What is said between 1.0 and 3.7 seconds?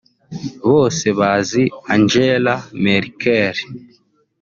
bazi Angela Merkel